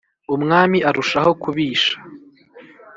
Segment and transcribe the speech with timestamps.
[0.35, 1.95] umwami arushaho kubisha